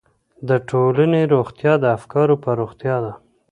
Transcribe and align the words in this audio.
د 0.47 0.49
ټولنې 0.69 1.21
روغتیا 1.33 1.73
د 1.79 1.85
افکارو 1.97 2.35
په 2.43 2.49
روغتیا 2.59 2.95
ده. 3.05 3.13